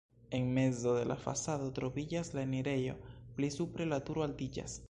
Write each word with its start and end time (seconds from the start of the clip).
En 0.31 0.51
mezo 0.59 0.89
de 0.99 1.03
la 1.09 1.17
fasado 1.25 1.69
troviĝas 1.79 2.33
la 2.39 2.43
enirejo, 2.47 2.99
pli 3.37 3.55
supre 3.61 3.91
la 3.95 4.05
turo 4.09 4.29
altiĝas. 4.31 4.79